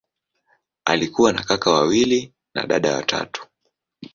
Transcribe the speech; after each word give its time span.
Alikuwa 0.85 1.33
na 1.33 1.43
kaka 1.43 1.71
wawili 1.71 2.33
na 2.55 2.65
dada 2.67 2.95
watatu. 2.95 3.47